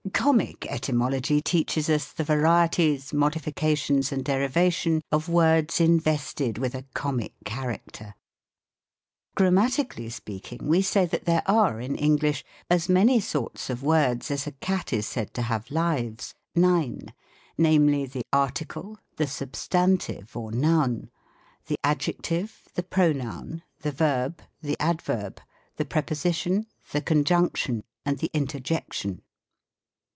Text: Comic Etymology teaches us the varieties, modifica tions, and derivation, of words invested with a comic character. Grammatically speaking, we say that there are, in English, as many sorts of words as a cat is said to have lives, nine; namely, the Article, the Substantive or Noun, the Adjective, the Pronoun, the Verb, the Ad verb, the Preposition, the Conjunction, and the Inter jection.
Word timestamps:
Comic 0.13 0.67
Etymology 0.71 1.41
teaches 1.41 1.89
us 1.89 2.11
the 2.11 2.23
varieties, 2.23 3.11
modifica 3.13 3.75
tions, 3.77 4.11
and 4.11 4.23
derivation, 4.25 5.01
of 5.11 5.27
words 5.29 5.79
invested 5.79 6.57
with 6.59 6.75
a 6.75 6.85
comic 6.93 7.33
character. 7.45 8.13
Grammatically 9.35 10.09
speaking, 10.11 10.67
we 10.67 10.81
say 10.83 11.05
that 11.07 11.25
there 11.25 11.41
are, 11.47 11.79
in 11.79 11.95
English, 11.95 12.43
as 12.69 12.87
many 12.89 13.19
sorts 13.19 13.67
of 13.71 13.81
words 13.83 14.29
as 14.29 14.45
a 14.45 14.51
cat 14.51 14.91
is 14.93 15.07
said 15.07 15.33
to 15.33 15.41
have 15.43 15.71
lives, 15.71 16.33
nine; 16.55 17.13
namely, 17.57 18.05
the 18.05 18.21
Article, 18.33 18.97
the 19.17 19.25
Substantive 19.27 20.35
or 20.37 20.51
Noun, 20.51 21.09
the 21.67 21.77
Adjective, 21.83 22.67
the 22.75 22.83
Pronoun, 22.83 23.63
the 23.79 23.91
Verb, 23.91 24.41
the 24.61 24.77
Ad 24.79 25.01
verb, 25.01 25.39
the 25.77 25.85
Preposition, 25.85 26.65
the 26.91 27.01
Conjunction, 27.01 27.83
and 28.05 28.17
the 28.19 28.29
Inter 28.35 28.59
jection. 28.59 29.21